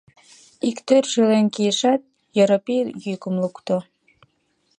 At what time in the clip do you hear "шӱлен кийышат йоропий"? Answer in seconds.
1.11-2.83